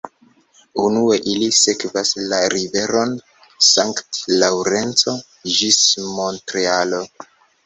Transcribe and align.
Unue 0.83 1.17
ili 1.33 1.49
sekvas 1.57 2.13
la 2.31 2.39
riveron 2.53 3.13
Sankt-Laŭrenco 3.69 5.15
ĝis 5.59 5.79
Montrealo. 6.19 7.05